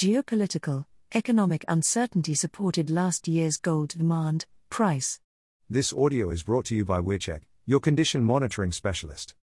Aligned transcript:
geopolitical, 0.00 0.86
economic 1.14 1.62
uncertainty 1.68 2.32
supported 2.32 2.88
last 2.88 3.28
year's 3.28 3.58
gold 3.58 3.90
demand, 3.90 4.46
price. 4.70 5.20
This 5.68 5.92
audio 5.92 6.30
is 6.30 6.42
brought 6.42 6.64
to 6.66 6.74
you 6.74 6.86
by 6.86 7.00
Wearcheck, 7.00 7.42
your 7.66 7.80
condition 7.80 8.24
monitoring 8.24 8.72
specialist. 8.72 9.34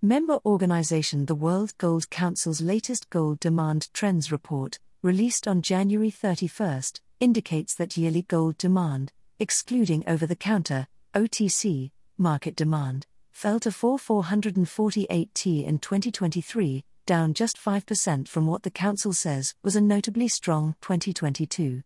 Member 0.00 0.38
organization 0.46 1.26
The 1.26 1.34
World 1.34 1.76
Gold 1.78 2.10
Council's 2.10 2.60
latest 2.60 3.10
gold 3.10 3.40
demand 3.40 3.92
trends 3.92 4.30
report, 4.30 4.78
released 5.02 5.48
on 5.48 5.62
January 5.62 6.12
31st, 6.12 7.00
indicates 7.18 7.74
that 7.74 7.96
yearly 7.96 8.22
gold 8.22 8.56
demand, 8.56 9.10
excluding 9.40 10.04
over 10.06 10.28
the 10.28 10.36
counter, 10.36 10.86
OTC, 11.16 11.90
market 12.16 12.54
demand, 12.54 13.04
fell 13.32 13.58
to 13.58 13.72
4448 13.72 15.34
T 15.34 15.64
in 15.64 15.80
2023, 15.80 16.84
down 17.06 17.34
just 17.34 17.56
5% 17.56 18.28
from 18.28 18.46
what 18.46 18.62
the 18.62 18.70
Council 18.70 19.12
says 19.12 19.54
was 19.62 19.76
a 19.76 19.80
notably 19.80 20.28
strong 20.28 20.76
2022. 20.80 21.82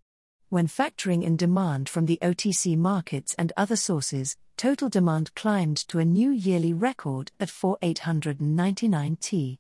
When 0.48 0.66
factoring 0.66 1.22
in 1.22 1.36
demand 1.36 1.88
from 1.88 2.06
the 2.06 2.18
OTC 2.22 2.76
markets 2.76 3.34
and 3.38 3.52
other 3.56 3.76
sources, 3.76 4.36
total 4.56 4.88
demand 4.88 5.34
climbed 5.34 5.76
to 5.88 5.98
a 5.98 6.04
new 6.04 6.30
yearly 6.30 6.72
record 6.72 7.32
at 7.38 7.50
4899 7.50 9.16
T. 9.16 9.58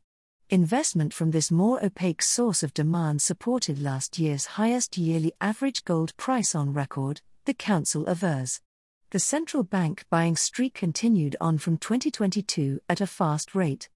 Investment 0.50 1.12
from 1.12 1.30
this 1.30 1.50
more 1.50 1.84
opaque 1.84 2.22
source 2.22 2.62
of 2.62 2.72
demand 2.72 3.20
supported 3.20 3.82
last 3.82 4.18
year's 4.18 4.46
highest 4.46 4.96
yearly 4.96 5.32
average 5.42 5.84
gold 5.84 6.16
price 6.16 6.54
on 6.54 6.72
record, 6.72 7.20
the 7.44 7.52
Council 7.52 8.08
avers. 8.08 8.62
The 9.10 9.18
central 9.18 9.62
bank 9.62 10.04
buying 10.08 10.36
streak 10.36 10.72
continued 10.72 11.36
on 11.40 11.58
from 11.58 11.76
2022 11.76 12.80
at 12.88 13.02
a 13.02 13.06
fast 13.06 13.54
rate. 13.54 13.90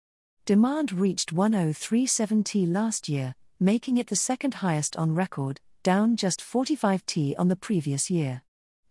Demand 0.45 0.93
reached 0.93 1.33
1037T 1.33 2.67
last 2.73 3.09
year, 3.09 3.37
making 3.61 3.97
it 3.97 4.09
the 4.09 4.17
second 4.17 4.55
highest 4.55 4.97
on 4.97 5.15
record, 5.15 5.61
down 5.85 6.17
just 6.17 6.41
45T 6.41 7.37
on 7.39 7.47
the 7.47 7.55
previous 7.55 8.11
year. 8.11 8.43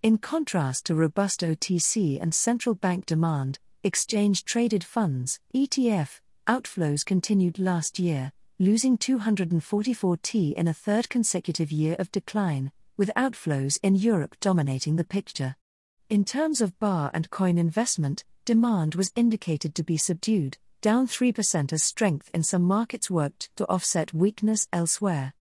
In 0.02 0.17
contrast 0.17 0.86
to 0.86 0.95
robust 0.95 1.42
OTC 1.42 2.22
and 2.22 2.34
central 2.34 2.73
bank 2.73 3.06
demand, 3.06 3.59
exchange 3.84 4.45
traded 4.45 4.81
funds, 4.81 5.42
ETF, 5.53 6.22
outflows 6.48 7.03
continued 7.03 7.59
last 7.59 8.00
year, 8.00 8.31
losing 8.58 8.98
244T 8.98 10.54
in 10.54 10.70
a 10.70 10.73
third 10.73 11.09
consecutive 11.09 11.70
year 11.70 11.98
of 12.00 12.14
decline, 12.14 12.72
with 12.95 13.11
outflows 13.17 13.78
in 13.83 13.95
Europe 13.95 14.38
dominating 14.39 14.95
the 14.95 15.04
picture. 15.04 15.58
In 16.09 16.23
terms 16.23 16.61
of 16.61 16.80
bar 16.80 17.11
and 17.14 17.30
coin 17.30 17.58
investment, 17.58 18.23
demand 18.45 18.95
was 18.95 19.11
indicated 19.17 19.76
to 19.76 19.83
be 19.83 19.98
subdued, 19.98 20.58
down 20.82 21.08
3% 21.08 21.72
as 21.72 21.84
strength 21.84 22.32
in 22.34 22.42
some 22.42 22.64
markets 22.64 23.10
worked 23.10 23.56
to 23.56 23.68
offset 23.68 24.16
weakness 24.16 24.68
elsewhere. 24.74 25.34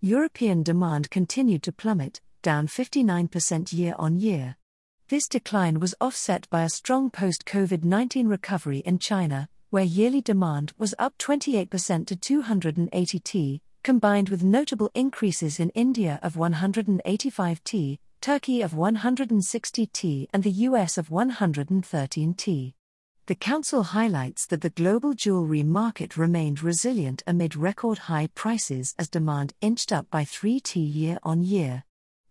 European 0.00 0.62
demand 0.62 1.10
continued 1.10 1.62
to 1.62 1.70
plummet, 1.70 2.22
down 2.40 2.66
59% 2.66 3.74
year 3.74 3.94
on 3.98 4.18
year. 4.18 4.56
This 5.08 5.28
decline 5.28 5.80
was 5.80 5.94
offset 6.00 6.48
by 6.48 6.62
a 6.62 6.70
strong 6.70 7.10
post 7.10 7.44
COVID 7.44 7.84
19 7.84 8.26
recovery 8.26 8.78
in 8.78 8.98
China, 8.98 9.48
where 9.68 9.84
yearly 9.84 10.22
demand 10.22 10.72
was 10.78 10.94
up 10.98 11.18
28% 11.18 12.06
to 12.06 12.16
280 12.16 13.18
T, 13.18 13.62
combined 13.82 14.30
with 14.30 14.42
notable 14.42 14.90
increases 14.94 15.60
in 15.60 15.68
India 15.70 16.18
of 16.22 16.36
185 16.36 17.62
T, 17.64 18.00
Turkey 18.22 18.62
of 18.62 18.74
160 18.74 19.86
T, 19.86 20.28
and 20.32 20.42
the 20.42 20.50
US 20.50 20.96
of 20.96 21.10
113 21.10 22.34
T. 22.34 22.74
The 23.26 23.34
Council 23.34 23.82
highlights 23.82 24.46
that 24.46 24.60
the 24.60 24.70
global 24.70 25.12
jewelry 25.12 25.64
market 25.64 26.16
remained 26.16 26.62
resilient 26.62 27.24
amid 27.26 27.56
record 27.56 27.98
high 28.06 28.28
prices 28.36 28.94
as 29.00 29.08
demand 29.08 29.52
inched 29.60 29.90
up 29.90 30.08
by 30.10 30.24
3 30.24 30.60
T 30.60 30.78
year 30.78 31.18
on 31.24 31.42
year. 31.42 31.82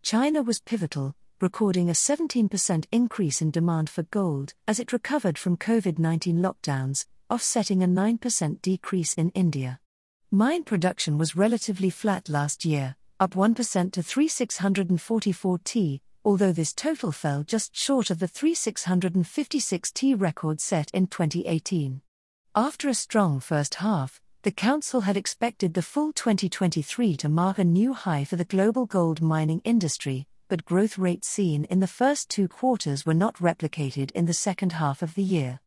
China 0.04 0.42
was 0.42 0.62
pivotal, 0.62 1.14
recording 1.42 1.90
a 1.90 1.92
17% 1.92 2.86
increase 2.94 3.42
in 3.42 3.52
demand 3.52 3.90
for 3.90 4.04
gold 4.04 4.54
as 4.70 4.80
it 4.80 4.94
recovered 4.94 5.38
from 5.38 5.58
COVID 5.58 6.00
19 6.00 6.38
lockdowns, 6.38 7.08
offsetting 7.30 7.84
a 7.84 7.88
9% 7.88 8.62
decrease 8.62 9.16
in 9.16 9.32
India. 9.32 9.82
Mine 10.32 10.64
production 10.64 11.18
was 11.18 11.36
relatively 11.36 11.90
flat 11.90 12.30
last 12.30 12.64
year, 12.64 12.96
up 13.20 13.32
1% 13.32 13.92
to 13.92 14.02
3644 14.02 15.60
T, 15.66 16.02
although 16.26 16.52
this 16.52 16.74
total 16.74 17.12
fell 17.12 17.44
just 17.44 17.76
short 17.76 18.10
of 18.10 18.18
the 18.18 18.28
3656 18.28 19.92
T 19.92 20.16
record 20.16 20.60
set 20.60 20.90
in 20.92 21.06
2018. 21.06 22.02
After 22.56 22.90
a 22.90 22.96
strong 22.96 23.40
first 23.40 23.76
half, 23.76 24.20
the 24.42 24.52
Council 24.52 25.02
had 25.02 25.18
expected 25.18 25.76
the 25.76 25.84
full 25.84 26.12
2023 26.12 27.16
to 27.18 27.30
mark 27.30 27.60
a 27.60 27.64
new 27.64 27.94
high 27.94 28.24
for 28.24 28.38
the 28.38 28.44
global 28.44 28.88
gold 28.88 29.22
mining 29.22 29.62
industry, 29.64 30.28
but 30.48 30.66
growth 30.66 30.98
rates 30.98 31.28
seen 31.28 31.66
in 31.66 31.80
the 31.80 31.88
first 31.88 32.30
two 32.30 32.48
quarters 32.48 33.06
were 33.06 33.14
not 33.14 33.36
replicated 33.38 34.12
in 34.12 34.26
the 34.26 34.34
second 34.34 34.74
half 34.74 35.02
of 35.02 35.16
the 35.16 35.24
year. 35.24 35.60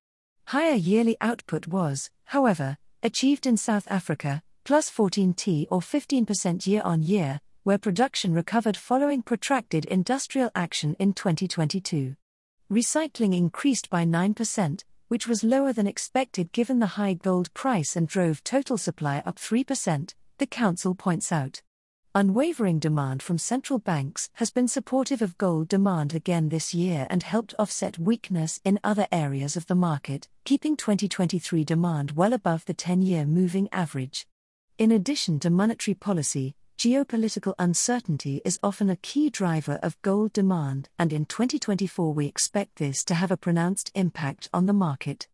Higher 0.47 0.75
yearly 0.75 1.17
output 1.21 1.69
was, 1.69 2.11
however, 2.25 2.79
achieved 3.03 3.47
in 3.47 3.57
South 3.57 3.87
Africa, 3.91 4.43
plus 4.65 4.91
14T 4.91 5.67
or 5.71 5.81
15% 5.81 6.67
year 6.67 6.83
on 6.85 7.03
year, 7.03 7.41
where 7.69 7.77
production 7.77 8.33
recovered 8.33 8.79
following 8.79 9.21
protracted 9.21 9.85
industrial 9.85 10.51
action 10.55 10.97
in 10.99 11.13
2022. 11.13 12.17
Recycling 12.73 13.37
increased 13.37 13.91
by 13.91 14.07
9%, 14.07 14.85
which 15.09 15.29
was 15.29 15.45
lower 15.45 15.71
than 15.71 15.87
expected 15.87 16.51
given 16.53 16.79
the 16.79 16.97
high 16.97 17.13
gold 17.13 17.53
price 17.53 17.95
and 17.95 18.09
drove 18.09 18.43
total 18.43 18.79
supply 18.79 19.23
up 19.27 19.37
3%, 19.37 20.15
the 20.39 20.47
Council 20.47 20.95
points 20.95 21.31
out. 21.31 21.61
Unwavering 22.15 22.79
demand 22.79 23.23
from 23.23 23.37
central 23.37 23.79
banks 23.79 24.31
has 24.37 24.51
been 24.51 24.67
supportive 24.67 25.21
of 25.21 25.37
gold 25.37 25.69
demand 25.69 26.15
again 26.15 26.49
this 26.49 26.73
year 26.73 27.07
and 27.11 27.23
helped 27.23 27.55
offset 27.59 27.99
weakness 27.99 28.59
in 28.65 28.81
other 28.83 29.07
areas 29.13 29.59
of 29.59 29.67
the 29.67 29.75
market, 29.75 30.27
keeping 30.47 30.75
2023 30.75 31.65
demand 31.65 32.13
well 32.13 32.33
above 32.33 32.65
the 32.65 32.73
10 32.73 33.03
year 33.03 33.27
moving 33.27 33.69
average. 33.73 34.27
In 34.79 34.91
addition 34.91 35.39
to 35.41 35.51
monetary 35.51 35.95
policy, 35.95 36.55
geopolitical 36.79 37.55
uncertainty 37.59 38.41
is 38.45 38.61
often 38.63 38.89
a 38.89 38.95
key 38.95 39.29
driver 39.29 39.81
of 39.83 40.01
gold 40.03 40.33
demand, 40.33 40.89
and 40.97 41.13
in 41.13 41.25
2024 41.25 42.15
we 42.15 42.25
expect 42.25 42.77
this 42.77 43.03
to 43.03 43.15
have 43.15 43.33
a 43.33 43.37
pronounced 43.37 43.91
impact 43.97 44.49
on 44.55 44.67
the 44.67 44.73
market. 44.73 45.27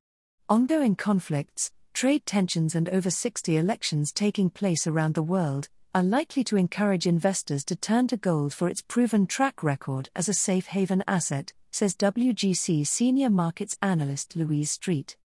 Ongoing 0.49 0.97
conflicts, 0.97 1.71
trade 1.93 2.25
tensions, 2.25 2.75
and 2.75 2.89
over 2.89 3.11
60 3.11 3.59
elections 3.59 4.11
taking 4.11 4.49
place 4.49 4.87
around 4.87 5.15
the 5.15 5.23
world 5.23 5.69
are 5.95 6.03
likely 6.03 6.43
to 6.45 6.57
encourage 6.57 7.07
investors 7.07 7.63
to 7.63 7.77
turn 7.77 8.09
to 8.09 8.17
gold 8.17 8.55
for 8.55 8.67
its 8.67 8.81
proven 8.81 9.27
track 9.27 9.63
record 9.63 10.09
as 10.17 10.31
a 10.31 10.35
safe 10.35 10.69
haven 10.69 11.05
asset, 11.07 11.53
says 11.71 11.95
WGC 11.95 12.87
senior 12.87 13.29
markets 13.29 13.77
analyst 13.83 14.35
Louise 14.35 14.71
Street. 14.71 15.19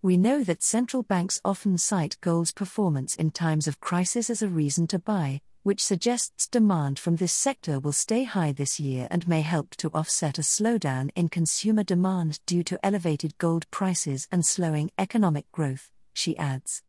We 0.00 0.16
know 0.16 0.42
that 0.42 0.62
central 0.62 1.02
banks 1.02 1.38
often 1.44 1.76
cite 1.76 2.16
gold's 2.22 2.52
performance 2.52 3.14
in 3.14 3.30
times 3.30 3.68
of 3.68 3.80
crisis 3.80 4.30
as 4.30 4.40
a 4.40 4.48
reason 4.48 4.86
to 4.86 4.98
buy, 4.98 5.42
which 5.66 5.84
suggests 5.84 6.46
demand 6.46 6.96
from 6.96 7.16
this 7.16 7.32
sector 7.32 7.80
will 7.80 7.90
stay 7.90 8.22
high 8.22 8.52
this 8.52 8.78
year 8.78 9.08
and 9.10 9.26
may 9.26 9.40
help 9.40 9.74
to 9.74 9.90
offset 9.92 10.38
a 10.38 10.40
slowdown 10.40 11.10
in 11.16 11.28
consumer 11.28 11.82
demand 11.82 12.38
due 12.46 12.62
to 12.62 12.78
elevated 12.86 13.36
gold 13.38 13.68
prices 13.72 14.28
and 14.30 14.46
slowing 14.46 14.88
economic 14.96 15.50
growth, 15.50 15.90
she 16.12 16.38
adds. 16.38 16.84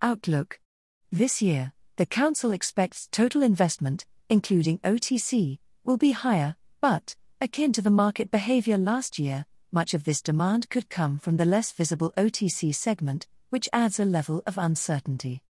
Outlook 0.00 0.58
This 1.10 1.42
year, 1.42 1.74
the 1.96 2.06
Council 2.06 2.52
expects 2.52 3.06
total 3.12 3.42
investment, 3.42 4.06
including 4.30 4.78
OTC, 4.78 5.58
will 5.84 5.98
be 5.98 6.12
higher, 6.12 6.56
but, 6.80 7.14
akin 7.38 7.70
to 7.74 7.82
the 7.82 7.90
market 7.90 8.30
behavior 8.30 8.78
last 8.78 9.18
year, 9.18 9.44
much 9.70 9.92
of 9.92 10.04
this 10.04 10.22
demand 10.22 10.70
could 10.70 10.88
come 10.88 11.18
from 11.18 11.36
the 11.36 11.44
less 11.44 11.70
visible 11.70 12.14
OTC 12.16 12.74
segment, 12.74 13.26
which 13.50 13.68
adds 13.74 14.00
a 14.00 14.06
level 14.06 14.42
of 14.46 14.56
uncertainty. 14.56 15.42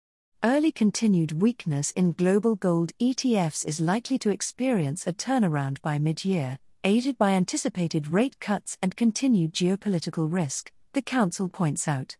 Early 0.42 0.72
continued 0.72 1.32
weakness 1.42 1.90
in 1.90 2.12
global 2.12 2.56
gold 2.56 2.92
ETFs 2.98 3.66
is 3.66 3.78
likely 3.78 4.16
to 4.20 4.30
experience 4.30 5.06
a 5.06 5.12
turnaround 5.12 5.82
by 5.82 5.98
mid 5.98 6.24
year, 6.24 6.58
aided 6.82 7.18
by 7.18 7.32
anticipated 7.32 8.08
rate 8.08 8.40
cuts 8.40 8.78
and 8.80 8.96
continued 8.96 9.52
geopolitical 9.52 10.32
risk, 10.32 10.72
the 10.94 11.02
Council 11.02 11.50
points 11.50 11.86
out. 11.86 12.16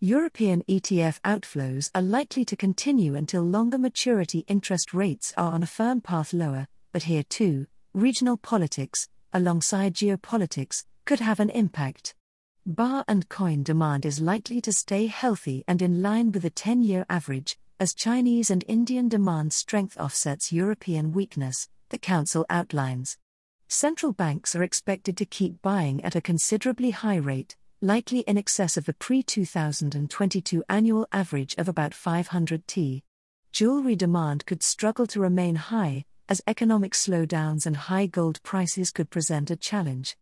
European 0.00 0.62
ETF 0.68 1.18
outflows 1.22 1.90
are 1.94 2.02
likely 2.02 2.44
to 2.44 2.56
continue 2.56 3.14
until 3.14 3.42
longer 3.42 3.78
maturity 3.78 4.44
interest 4.48 4.92
rates 4.92 5.32
are 5.38 5.54
on 5.54 5.62
a 5.62 5.66
firm 5.66 6.02
path 6.02 6.34
lower, 6.34 6.66
but 6.92 7.04
here 7.04 7.22
too, 7.22 7.66
regional 7.94 8.36
politics, 8.36 9.08
alongside 9.32 9.94
geopolitics, 9.94 10.84
could 11.06 11.20
have 11.20 11.40
an 11.40 11.48
impact. 11.48 12.14
Bar 12.64 13.04
and 13.08 13.28
coin 13.28 13.64
demand 13.64 14.06
is 14.06 14.20
likely 14.20 14.60
to 14.60 14.72
stay 14.72 15.08
healthy 15.08 15.64
and 15.66 15.82
in 15.82 16.00
line 16.00 16.30
with 16.30 16.42
the 16.42 16.50
10 16.50 16.84
year 16.84 17.04
average, 17.10 17.58
as 17.80 17.92
Chinese 17.92 18.52
and 18.52 18.64
Indian 18.68 19.08
demand 19.08 19.52
strength 19.52 19.98
offsets 19.98 20.52
European 20.52 21.10
weakness, 21.10 21.68
the 21.88 21.98
Council 21.98 22.46
outlines. 22.48 23.18
Central 23.66 24.12
banks 24.12 24.54
are 24.54 24.62
expected 24.62 25.16
to 25.16 25.24
keep 25.24 25.60
buying 25.60 26.04
at 26.04 26.14
a 26.14 26.20
considerably 26.20 26.90
high 26.90 27.16
rate, 27.16 27.56
likely 27.80 28.20
in 28.20 28.38
excess 28.38 28.76
of 28.76 28.84
the 28.84 28.94
pre 28.94 29.24
2022 29.24 30.62
annual 30.68 31.08
average 31.10 31.56
of 31.58 31.68
about 31.68 31.92
500 31.92 32.68
T. 32.68 33.02
jewelry 33.50 33.96
demand 33.96 34.46
could 34.46 34.62
struggle 34.62 35.08
to 35.08 35.18
remain 35.18 35.56
high, 35.56 36.04
as 36.28 36.40
economic 36.46 36.92
slowdowns 36.92 37.66
and 37.66 37.76
high 37.76 38.06
gold 38.06 38.40
prices 38.44 38.92
could 38.92 39.10
present 39.10 39.50
a 39.50 39.56
challenge. 39.56 40.16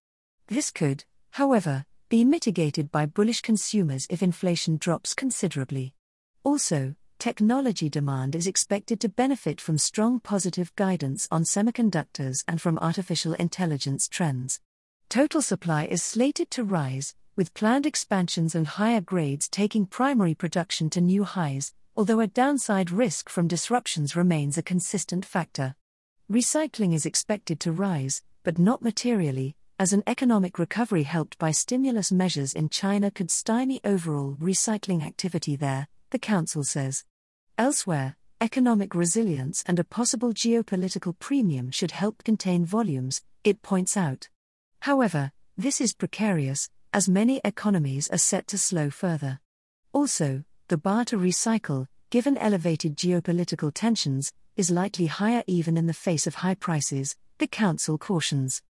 This 0.47 0.71
could, 0.71 1.05
however, 1.33 1.85
be 2.11 2.25
mitigated 2.25 2.91
by 2.91 3.07
bullish 3.07 3.41
consumers 3.41 4.09
if 4.11 4.21
inflation 4.21 4.77
drops 4.77 5.15
considerably. 5.15 5.95
Also, 6.43 6.97
technology 7.21 7.89
demand 7.89 8.35
is 8.35 8.49
expected 8.49 8.99
to 8.99 9.09
benefit 9.09 9.61
from 9.61 9.79
strong 9.79 10.19
positive 10.19 10.75
guidance 10.75 11.29
on 11.31 11.45
semiconductors 11.45 12.43
and 12.49 12.61
from 12.61 12.79
artificial 12.79 13.35
intelligence 13.35 14.09
trends. 14.09 14.61
Total 15.09 15.41
supply 15.41 15.85
is 15.85 16.03
slated 16.03 16.51
to 16.51 16.65
rise, 16.65 17.15
with 17.37 17.55
planned 17.55 17.87
expansions 17.87 18.57
and 18.57 18.67
higher 18.67 19.01
grades 19.01 19.49
taking 19.49 19.87
primary 19.87 20.35
production 20.35 20.91
to 20.91 21.01
new 21.01 21.23
highs, 21.23 21.73
although 21.97 22.19
a 22.19 22.27
downside 22.27 22.91
risk 22.91 23.29
from 23.29 23.47
disruptions 23.47 24.17
remains 24.17 24.59
a 24.59 24.63
consistent 24.65 25.25
factor. 25.25 25.77
Recycling 26.29 26.93
is 26.93 27.07
expected 27.07 27.61
to 27.61 27.71
rise, 27.71 28.25
but 28.43 28.59
not 28.59 28.83
materially, 28.83 29.55
as 29.81 29.95
an 29.95 30.03
economic 30.07 30.59
recovery 30.59 31.05
helped 31.05 31.39
by 31.39 31.51
stimulus 31.51 32.13
measures 32.13 32.53
in 32.53 32.69
China 32.69 33.11
could 33.11 33.31
stymie 33.31 33.81
overall 33.83 34.37
recycling 34.39 35.03
activity 35.03 35.57
there, 35.57 35.89
the 36.11 36.19
Council 36.19 36.63
says. 36.63 37.03
Elsewhere, 37.57 38.15
economic 38.43 38.95
resilience 38.95 39.65
and 39.67 39.79
a 39.79 39.85
possible 39.85 40.35
geopolitical 40.35 41.19
premium 41.19 41.71
should 41.71 41.93
help 41.93 42.23
contain 42.25 42.63
volumes, 42.63 43.23
it 43.43 43.63
points 43.63 43.97
out. 43.97 44.29
However, 44.81 45.33
this 45.57 45.81
is 45.81 45.95
precarious, 45.95 46.69
as 46.93 47.09
many 47.09 47.41
economies 47.43 48.07
are 48.11 48.19
set 48.19 48.47
to 48.49 48.59
slow 48.59 48.91
further. 48.91 49.41
Also, 49.95 50.45
the 50.69 50.77
bar 50.77 51.07
to 51.07 51.17
recycle, 51.17 51.87
given 52.11 52.37
elevated 52.37 52.99
geopolitical 52.99 53.73
tensions, 53.73 54.31
is 54.59 54.71
likely 54.71 55.07
higher 55.07 55.43
even 55.47 55.79
in 55.79 55.87
the 55.87 55.95
face 55.95 56.27
of 56.27 56.35
high 56.35 56.55
prices, 56.55 57.17
the 57.39 57.47
Council 57.47 57.97
cautions. 57.97 58.61